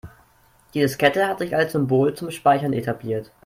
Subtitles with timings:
[0.73, 3.31] Die Diskette hat sich als Symbol zum Speichern etabliert.